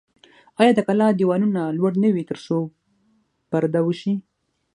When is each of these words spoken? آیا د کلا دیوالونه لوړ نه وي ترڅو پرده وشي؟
آیا 0.61 0.71
د 0.75 0.79
کلا 0.87 1.07
دیوالونه 1.19 1.61
لوړ 1.77 1.93
نه 2.03 2.09
وي 2.13 2.23
ترڅو 2.29 2.57
پرده 3.49 3.81
وشي؟ 3.83 4.13